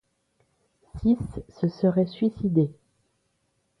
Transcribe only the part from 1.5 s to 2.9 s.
se seraient suicidés.